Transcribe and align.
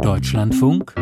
Deutschlandfunk 0.00 0.94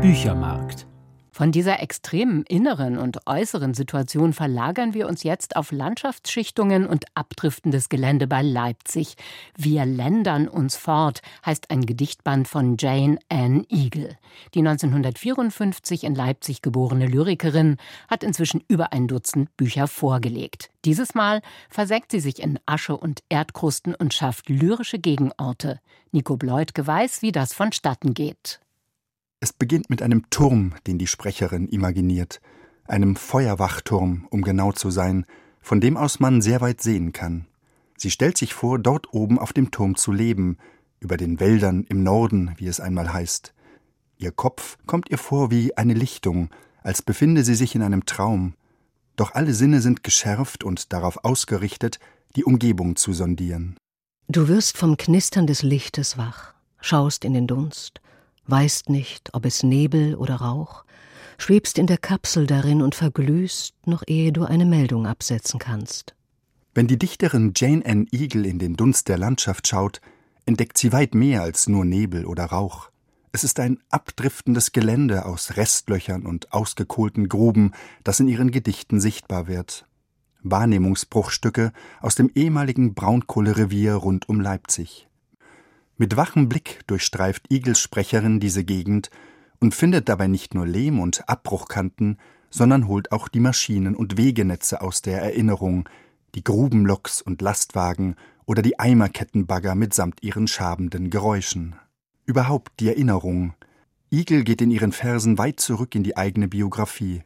Büchermarkt 0.00 0.86
von 1.34 1.50
dieser 1.50 1.80
extremen 1.80 2.44
inneren 2.44 2.96
und 2.96 3.26
äußeren 3.26 3.74
Situation 3.74 4.32
verlagern 4.32 4.94
wir 4.94 5.08
uns 5.08 5.24
jetzt 5.24 5.56
auf 5.56 5.72
Landschaftsschichtungen 5.72 6.86
und 6.86 7.06
abdriftendes 7.16 7.88
Gelände 7.88 8.28
bei 8.28 8.40
Leipzig. 8.40 9.16
Wir 9.56 9.84
ländern 9.84 10.46
uns 10.46 10.76
fort, 10.76 11.22
heißt 11.44 11.72
ein 11.72 11.86
Gedichtband 11.86 12.46
von 12.46 12.76
Jane 12.78 13.18
Ann 13.28 13.66
Eagle. 13.68 14.16
Die 14.54 14.60
1954 14.60 16.04
in 16.04 16.14
Leipzig 16.14 16.62
geborene 16.62 17.08
Lyrikerin 17.08 17.78
hat 18.08 18.22
inzwischen 18.22 18.62
über 18.68 18.92
ein 18.92 19.08
Dutzend 19.08 19.56
Bücher 19.56 19.88
vorgelegt. 19.88 20.70
Dieses 20.84 21.16
Mal 21.16 21.42
versenkt 21.68 22.12
sie 22.12 22.20
sich 22.20 22.40
in 22.40 22.60
Asche 22.64 22.96
und 22.96 23.24
Erdkrusten 23.28 23.96
und 23.96 24.14
schafft 24.14 24.48
lyrische 24.48 25.00
Gegenorte. 25.00 25.80
Nico 26.12 26.36
Bleutke 26.36 26.86
weiß, 26.86 27.22
wie 27.22 27.32
das 27.32 27.54
vonstatten 27.54 28.14
geht. 28.14 28.60
Es 29.44 29.52
beginnt 29.52 29.90
mit 29.90 30.00
einem 30.00 30.30
Turm, 30.30 30.72
den 30.86 30.96
die 30.96 31.06
Sprecherin 31.06 31.68
imaginiert, 31.68 32.40
einem 32.86 33.14
Feuerwachturm, 33.14 34.26
um 34.30 34.40
genau 34.40 34.72
zu 34.72 34.90
sein, 34.90 35.26
von 35.60 35.82
dem 35.82 35.98
aus 35.98 36.18
man 36.18 36.40
sehr 36.40 36.62
weit 36.62 36.80
sehen 36.80 37.12
kann. 37.12 37.44
Sie 37.98 38.10
stellt 38.10 38.38
sich 38.38 38.54
vor, 38.54 38.78
dort 38.78 39.12
oben 39.12 39.38
auf 39.38 39.52
dem 39.52 39.70
Turm 39.70 39.96
zu 39.96 40.12
leben, 40.12 40.56
über 40.98 41.18
den 41.18 41.40
Wäldern 41.40 41.84
im 41.90 42.02
Norden, 42.02 42.54
wie 42.56 42.68
es 42.68 42.80
einmal 42.80 43.12
heißt. 43.12 43.52
Ihr 44.16 44.32
Kopf 44.32 44.78
kommt 44.86 45.10
ihr 45.10 45.18
vor 45.18 45.50
wie 45.50 45.76
eine 45.76 45.92
Lichtung, 45.92 46.48
als 46.82 47.02
befinde 47.02 47.44
sie 47.44 47.54
sich 47.54 47.74
in 47.74 47.82
einem 47.82 48.06
Traum. 48.06 48.54
Doch 49.14 49.34
alle 49.34 49.52
Sinne 49.52 49.82
sind 49.82 50.02
geschärft 50.02 50.64
und 50.64 50.94
darauf 50.94 51.22
ausgerichtet, 51.22 51.98
die 52.34 52.44
Umgebung 52.44 52.96
zu 52.96 53.12
sondieren. 53.12 53.76
Du 54.26 54.48
wirst 54.48 54.78
vom 54.78 54.96
Knistern 54.96 55.46
des 55.46 55.60
Lichtes 55.60 56.16
wach, 56.16 56.54
schaust 56.80 57.26
in 57.26 57.34
den 57.34 57.46
Dunst, 57.46 58.00
weißt 58.46 58.88
nicht, 58.88 59.30
ob 59.34 59.44
es 59.44 59.62
Nebel 59.62 60.14
oder 60.14 60.36
Rauch, 60.36 60.84
schwebst 61.38 61.78
in 61.78 61.86
der 61.86 61.98
Kapsel 61.98 62.46
darin 62.46 62.82
und 62.82 62.94
verglühst, 62.94 63.74
noch 63.86 64.02
ehe 64.06 64.32
du 64.32 64.44
eine 64.44 64.66
Meldung 64.66 65.06
absetzen 65.06 65.58
kannst. 65.58 66.14
Wenn 66.74 66.86
die 66.86 66.98
Dichterin 66.98 67.52
Jane 67.54 67.84
Ann 67.86 68.06
Eagle 68.10 68.46
in 68.46 68.58
den 68.58 68.74
Dunst 68.76 69.08
der 69.08 69.18
Landschaft 69.18 69.68
schaut, 69.68 70.00
entdeckt 70.44 70.76
sie 70.78 70.92
weit 70.92 71.14
mehr 71.14 71.42
als 71.42 71.68
nur 71.68 71.84
Nebel 71.84 72.26
oder 72.26 72.46
Rauch. 72.46 72.90
Es 73.32 73.44
ist 73.44 73.58
ein 73.58 73.78
abdriftendes 73.90 74.72
Gelände 74.72 75.24
aus 75.24 75.56
Restlöchern 75.56 76.24
und 76.24 76.52
ausgekohlten 76.52 77.28
Gruben, 77.28 77.72
das 78.04 78.20
in 78.20 78.28
ihren 78.28 78.50
Gedichten 78.50 79.00
sichtbar 79.00 79.48
wird. 79.48 79.86
Wahrnehmungsbruchstücke 80.42 81.72
aus 82.00 82.14
dem 82.14 82.30
ehemaligen 82.34 82.94
Braunkohlerevier 82.94 83.94
rund 83.94 84.28
um 84.28 84.40
Leipzig. 84.40 85.08
Mit 85.96 86.16
wachem 86.16 86.48
Blick 86.48 86.80
durchstreift 86.88 87.52
Igels 87.52 87.78
Sprecherin 87.78 88.40
diese 88.40 88.64
Gegend 88.64 89.10
und 89.60 89.76
findet 89.76 90.08
dabei 90.08 90.26
nicht 90.26 90.52
nur 90.52 90.66
Lehm 90.66 90.98
und 90.98 91.28
Abbruchkanten, 91.28 92.18
sondern 92.50 92.88
holt 92.88 93.12
auch 93.12 93.28
die 93.28 93.38
Maschinen 93.38 93.94
und 93.94 94.16
Wegenetze 94.16 94.80
aus 94.80 95.02
der 95.02 95.22
Erinnerung, 95.22 95.88
die 96.34 96.42
Grubenloks 96.42 97.22
und 97.22 97.40
Lastwagen 97.42 98.16
oder 98.44 98.60
die 98.60 98.80
Eimerkettenbagger 98.80 99.76
mitsamt 99.76 100.20
ihren 100.24 100.48
schabenden 100.48 101.10
Geräuschen. 101.10 101.76
Überhaupt 102.26 102.72
die 102.80 102.88
Erinnerung. 102.88 103.54
Igel 104.10 104.42
geht 104.42 104.62
in 104.62 104.72
ihren 104.72 104.90
Versen 104.90 105.38
weit 105.38 105.60
zurück 105.60 105.94
in 105.94 106.02
die 106.02 106.16
eigene 106.16 106.48
Biografie. 106.48 107.22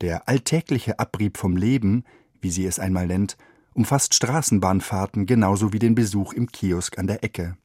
Der 0.00 0.28
alltägliche 0.28 1.00
Abrieb 1.00 1.36
vom 1.36 1.56
Leben, 1.56 2.04
wie 2.40 2.50
sie 2.50 2.64
es 2.64 2.78
einmal 2.78 3.08
nennt, 3.08 3.36
umfasst 3.72 4.14
Straßenbahnfahrten 4.14 5.26
genauso 5.26 5.72
wie 5.72 5.80
den 5.80 5.96
Besuch 5.96 6.32
im 6.32 6.46
Kiosk 6.46 6.96
an 6.96 7.08
der 7.08 7.24
Ecke 7.24 7.56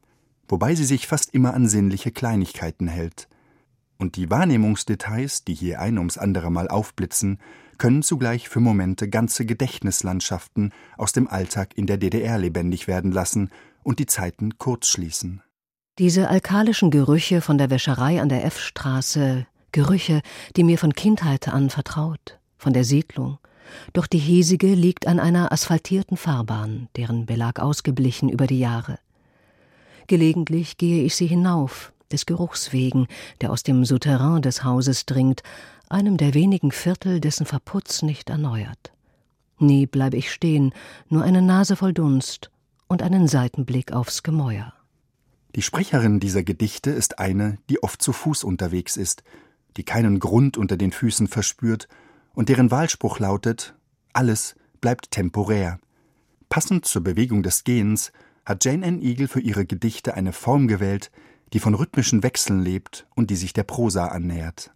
wobei 0.50 0.76
sie 0.76 0.84
sich 0.84 1.08
fast 1.08 1.34
immer 1.34 1.54
an 1.54 1.68
sinnliche 1.70 2.12
Kleinigkeiten 2.12 2.88
hält. 2.88 3.30
Und 3.98 4.16
die 4.16 4.30
Wahrnehmungsdetails, 4.30 5.44
die 5.44 5.54
hier 5.54 5.80
ein 5.80 5.98
ums 5.98 6.18
andere 6.18 6.52
Mal 6.52 6.68
aufblitzen, 6.68 7.40
können 7.78 8.04
zugleich 8.04 8.50
für 8.50 8.60
Momente 8.60 9.10
ganze 9.10 9.46
Gedächtnislandschaften 9.46 10.74
aus 10.98 11.14
dem 11.14 11.28
Alltag 11.28 11.78
in 11.78 11.86
der 11.86 11.98
DDR 11.98 12.38
lebendig 12.38 12.88
werden 12.88 13.12
lassen 13.12 13.50
und 13.84 14.00
die 14.00 14.06
Zeiten 14.06 14.58
kurzschließen. 14.58 15.42
Diese 15.98 16.30
alkalischen 16.30 16.92
Gerüche 16.92 17.42
von 17.42 17.58
der 17.58 17.70
Wäscherei 17.70 18.22
an 18.22 18.30
der 18.30 18.46
F-Straße, 18.46 19.48
Gerüche, 19.72 20.22
die 20.56 20.64
mir 20.64 20.78
von 20.78 20.94
Kindheit 20.94 21.48
an 21.48 21.70
vertraut, 21.70 22.40
von 22.58 22.74
der 22.74 22.84
Siedlung. 22.84 23.38
Doch 23.94 24.08
die 24.08 24.18
hiesige 24.18 24.74
liegt 24.74 25.08
an 25.08 25.20
einer 25.20 25.52
asphaltierten 25.52 26.18
Fahrbahn, 26.18 26.88
deren 26.96 27.26
Belag 27.26 27.60
ausgeblichen 27.60 28.30
über 28.30 28.48
die 28.48 28.60
Jahre. 28.60 28.98
Gelegentlich 30.10 30.78
gehe 30.78 31.04
ich 31.04 31.16
sie 31.16 31.28
hinauf, 31.28 31.94
des 32.12 32.26
Geruchs 32.26 32.74
wegen, 32.74 33.06
der 33.42 33.52
aus 33.52 33.62
dem 33.62 33.86
Souterrain 33.86 34.42
des 34.42 34.64
Hauses 34.64 35.06
dringt, 35.06 35.44
einem 35.88 36.18
der 36.18 36.34
wenigen 36.34 36.72
Viertel, 36.72 37.20
dessen 37.20 37.46
Verputz 37.46 38.02
nicht 38.02 38.32
erneuert. 38.32 38.92
Nie 39.60 39.86
bleibe 39.86 40.18
ich 40.18 40.32
stehen, 40.32 40.74
nur 41.10 41.22
eine 41.22 41.44
Nase 41.44 41.76
voll 41.76 41.94
Dunst 41.94 42.50
und 42.88 43.04
einen 43.04 43.28
Seitenblick 43.28 43.92
aufs 43.92 44.24
Gemäuer. 44.24 44.74
Die 45.56 45.62
Sprecherin 45.62 46.20
dieser 46.20 46.42
Gedichte 46.42 46.90
ist 46.90 47.20
eine, 47.20 47.60
die 47.70 47.84
oft 47.84 48.02
zu 48.02 48.12
Fuß 48.12 48.44
unterwegs 48.44 48.98
ist, 48.98 49.22
die 49.78 49.84
keinen 49.84 50.20
Grund 50.20 50.58
unter 50.58 50.76
den 50.76 50.92
Füßen 50.92 51.28
verspürt 51.28 51.88
und 52.34 52.50
deren 52.50 52.72
Wahlspruch 52.72 53.20
lautet 53.20 53.76
Alles 54.14 54.56
bleibt 54.82 55.12
temporär. 55.12 55.80
Passend 56.50 56.86
zur 56.86 57.04
Bewegung 57.04 57.44
des 57.44 57.64
Gehens 57.64 58.12
hat 58.50 58.66
Jane 58.66 58.84
Ann 58.84 59.02
Eagle 59.04 59.28
für 59.28 59.42
ihre 59.42 59.68
Gedichte 59.68 60.16
eine 60.16 60.34
Form 60.34 60.68
gewählt, 60.68 61.12
die 61.54 61.60
von 61.60 61.76
rhythmischen 61.76 62.24
Wechseln 62.24 62.62
lebt 62.62 63.06
und 63.16 63.30
die 63.30 63.36
sich 63.36 63.54
der 63.54 63.62
Prosa 63.62 64.08
annähert. 64.08 64.72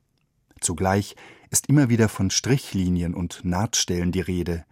Zugleich 0.62 1.16
ist 1.50 1.70
immer 1.70 1.90
wieder 1.90 2.08
von 2.08 2.30
Strichlinien 2.30 3.16
und 3.16 3.44
Nahtstellen 3.44 4.12
die 4.12 4.22
Rede. 4.22 4.64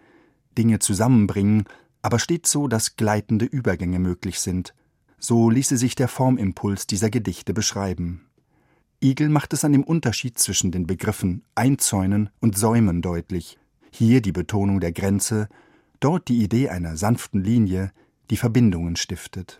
Dinge 0.56 0.78
zusammenbringen, 0.78 1.64
aber 2.04 2.20
stets 2.20 2.52
so, 2.52 2.68
dass 2.68 2.96
gleitende 2.96 3.46
Übergänge 3.46 3.98
möglich 3.98 4.40
sind. 4.40 4.76
So 5.18 5.50
ließe 5.50 5.78
sich 5.78 5.96
der 5.96 6.08
Formimpuls 6.08 6.86
dieser 6.86 7.10
Gedichte 7.10 7.56
beschreiben. 7.56 8.28
Igel 9.04 9.30
macht 9.30 9.54
es 9.54 9.66
an 9.66 9.72
dem 9.72 9.84
Unterschied 9.84 10.38
zwischen 10.38 10.72
den 10.72 10.86
Begriffen 10.86 11.44
einzäunen 11.56 12.30
und 12.40 12.56
säumen 12.56 13.02
deutlich. 13.02 13.58
Hier 13.90 14.22
die 14.22 14.32
Betonung 14.32 14.80
der 14.80 14.92
Grenze, 14.92 15.50
dort 16.00 16.28
die 16.28 16.44
Idee 16.44 16.70
einer 16.70 16.98
sanften 16.98 17.44
Linie, 17.44 17.92
die 18.32 18.38
Verbindungen 18.38 18.96
stiftet. 18.96 19.60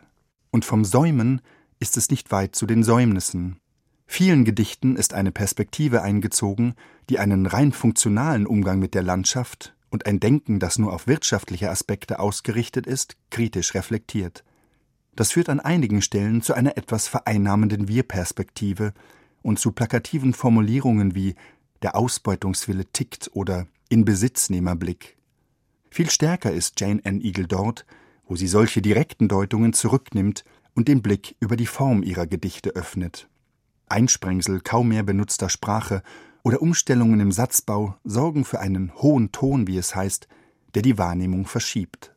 Und 0.50 0.66
vom 0.66 0.86
Säumen 0.86 1.42
ist 1.80 1.98
es 1.98 2.10
nicht 2.10 2.32
weit 2.32 2.56
zu 2.56 2.66
den 2.66 2.84
Säumnissen. 2.84 3.60
Vielen 4.08 4.46
Gedichten 4.46 4.96
ist 4.96 5.14
eine 5.14 5.32
Perspektive 5.32 6.02
eingezogen, 6.02 6.76
die 7.10 7.20
einen 7.20 7.46
rein 7.46 7.74
funktionalen 7.74 8.48
Umgang 8.48 8.80
mit 8.80 8.94
der 8.94 9.04
Landschaft 9.04 9.76
und 9.90 10.06
ein 10.06 10.22
Denken, 10.22 10.60
das 10.60 10.80
nur 10.80 10.94
auf 10.94 11.06
wirtschaftliche 11.06 11.70
Aspekte 11.70 12.20
ausgerichtet 12.20 12.88
ist, 12.88 13.18
kritisch 13.30 13.74
reflektiert. 13.74 14.46
Das 15.16 15.34
führt 15.34 15.50
an 15.50 15.60
einigen 15.60 16.02
Stellen 16.02 16.42
zu 16.42 16.54
einer 16.54 16.78
etwas 16.78 17.10
vereinnahmenden 17.10 17.90
Wir-Perspektive 17.90 18.94
und 19.42 19.60
zu 19.60 19.74
plakativen 19.74 20.34
Formulierungen 20.34 21.14
wie 21.14 21.36
der 21.82 21.96
Ausbeutungswille 21.98 22.86
tickt 22.86 23.32
oder 23.34 23.68
Inbesitznehmerblick. 23.90 25.18
Viel 25.90 26.10
stärker 26.10 26.54
ist 26.54 26.80
Jane 26.80 27.02
Ann 27.04 27.20
Eagle 27.20 27.48
dort, 27.48 27.86
wo 28.32 28.38
sie 28.38 28.48
solche 28.48 28.82
direkten 28.82 29.28
Deutungen 29.28 29.74
zurücknimmt 29.74 30.46
und 30.74 30.88
den 30.88 31.02
Blick 31.02 31.36
über 31.42 31.58
die 31.58 31.66
Form 31.66 32.02
ihrer 32.02 32.28
Gedichte 32.28 32.70
öffnet. 32.70 33.28
Einsprengsel 33.90 34.62
kaum 34.62 34.88
mehr 34.88 35.04
benutzter 35.04 35.50
Sprache 35.50 36.02
oder 36.42 36.62
Umstellungen 36.62 37.20
im 37.20 37.34
Satzbau 37.34 37.98
sorgen 38.06 38.46
für 38.46 38.62
einen 38.62 38.96
hohen 38.96 39.34
Ton, 39.34 39.68
wie 39.68 39.78
es 39.78 39.98
heißt, 39.98 40.30
der 40.76 40.82
die 40.82 40.98
Wahrnehmung 40.98 41.46
verschiebt. 41.46 42.16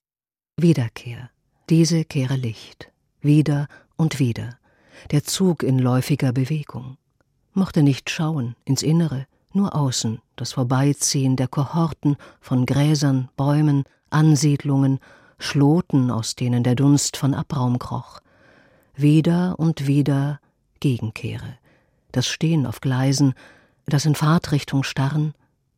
Wiederkehr. 0.57 1.31
Diese 1.69 2.05
kehre 2.05 2.37
Licht. 2.37 2.93
Wieder 3.21 3.67
und 3.97 4.21
wieder. 4.21 4.57
Der 5.11 5.25
Zug 5.25 5.65
in 5.65 5.81
läufiger 5.81 6.33
Bewegung. 6.33 6.97
Mochte 7.55 7.83
nicht 7.83 8.09
schauen 8.09 8.55
ins 8.65 8.85
Innere, 8.85 9.27
nur 9.53 9.75
außen 9.75 10.21
das 10.37 10.53
Vorbeiziehen 10.53 11.35
der 11.35 11.49
Kohorten 11.49 12.17
von 12.41 12.67
Gräsern, 12.67 13.31
Bäumen, 13.37 13.83
Ansiedlungen 14.11 15.01
Schloten, 15.39 16.11
aus 16.11 16.35
denen 16.35 16.63
der 16.63 16.75
Dunst 16.75 17.17
von 17.17 17.35
Abraum 17.35 17.79
kroch. 17.79 18.21
Wieder 18.95 19.59
und 19.59 19.87
wieder 19.87 20.41
Gegenkehre. 20.81 21.59
Das 22.13 22.27
Stehen 22.27 22.67
auf 22.67 22.81
Gleisen, 22.81 23.35
das 23.87 24.07
in 24.07 24.15
Fahrtrichtung 24.15 24.83
starren, 24.83 25.35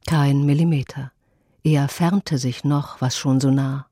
kein 0.06 0.44
Millimeter. 0.44 1.12
Er 1.64 1.88
fernte 1.88 2.38
sich 2.38 2.64
noch, 2.64 3.00
was 3.00 3.16
schon 3.16 3.40
so 3.40 3.50
nah, 3.50 3.86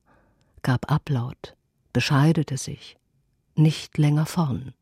gab 0.62 0.90
Ablaut, 0.90 1.56
bescheidete 1.92 2.56
sich, 2.56 2.96
nicht 3.56 3.98
länger 3.98 4.26
vorn. 4.26 4.74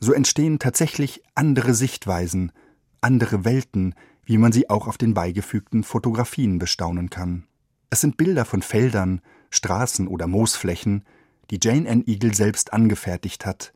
So 0.00 0.12
entstehen 0.12 0.58
tatsächlich 0.58 1.22
andere 1.34 1.74
Sichtweisen, 1.74 2.52
andere 3.00 3.44
Welten, 3.44 3.94
wie 4.24 4.38
man 4.38 4.52
sie 4.52 4.70
auch 4.70 4.86
auf 4.86 4.98
den 4.98 5.14
beigefügten 5.14 5.82
Fotografien 5.82 6.58
bestaunen 6.58 7.10
kann. 7.10 7.46
Es 7.90 8.00
sind 8.00 8.16
Bilder 8.16 8.44
von 8.44 8.62
Feldern, 8.62 9.20
Straßen 9.50 10.08
oder 10.08 10.26
Moosflächen, 10.26 11.04
die 11.50 11.58
Jane 11.62 11.88
Ann 11.88 12.04
Eagle 12.06 12.34
selbst 12.34 12.72
angefertigt 12.72 13.46
hat, 13.46 13.72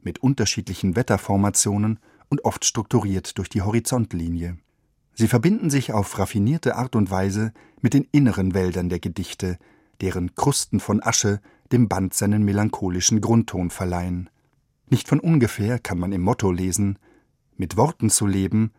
mit 0.00 0.20
unterschiedlichen 0.20 0.96
Wetterformationen 0.96 1.98
und 2.28 2.44
oft 2.44 2.64
strukturiert 2.64 3.38
durch 3.38 3.48
die 3.48 3.62
Horizontlinie. 3.62 4.58
Sie 5.14 5.28
verbinden 5.28 5.70
sich 5.70 5.92
auf 5.92 6.18
raffinierte 6.18 6.76
Art 6.76 6.94
und 6.94 7.10
Weise 7.10 7.52
mit 7.80 7.94
den 7.94 8.06
inneren 8.12 8.54
Wäldern 8.54 8.88
der 8.88 9.00
Gedichte, 9.00 9.58
deren 10.00 10.34
Krusten 10.34 10.78
von 10.78 11.02
Asche 11.02 11.40
dem 11.72 11.88
Band 11.88 12.14
seinen 12.14 12.44
melancholischen 12.44 13.20
Grundton 13.20 13.70
verleihen. 13.70 14.30
Nicht 14.88 15.08
von 15.08 15.18
ungefähr 15.18 15.78
kann 15.78 15.98
man 15.98 16.12
im 16.12 16.22
Motto 16.22 16.52
lesen 16.52 16.98
Mit 17.56 17.76
Worten 17.76 18.10
zu 18.10 18.26
leben 18.26 18.72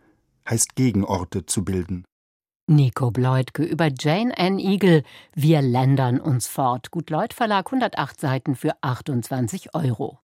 heißt 0.49 0.75
Gegenorte 0.75 1.45
zu 1.45 1.65
bilden. 1.65 2.05
Nico 2.69 3.11
Bleutke 3.11 3.63
über 3.63 3.87
Jane 3.97 4.37
Ann 4.37 4.59
Eagle 4.59 5.03
Wir 5.33 5.61
ländern 5.61 6.19
uns 6.19 6.47
fort. 6.47 6.91
Gut 6.91 7.09
Leut 7.09 7.33
Verlag 7.33 7.67
108 7.67 8.19
Seiten 8.19 8.55
für 8.57 8.73
28 8.81 9.73
Euro. 9.73 10.19